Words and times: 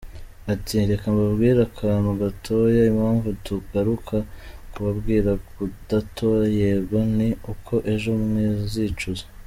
Ati 0.53 0.73
“reka 0.91 1.05
mbabwire 1.13 1.59
akantu 1.69 2.09
gatoya, 2.21 2.81
impamvu 2.91 3.27
tugaruka 3.45 4.15
kubabwira 4.71 5.31
kudatora 5.53 6.43
yego, 6.59 6.97
ni 7.17 7.29
uko 7.51 7.73
ejo 7.93 8.11
mwazicuza”. 8.23 9.25